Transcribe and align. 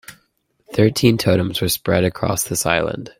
Thirteen 0.73 1.19
totems 1.19 1.61
were 1.61 1.69
spread 1.69 2.03
across 2.05 2.45
this 2.45 2.65
island. 2.65 3.09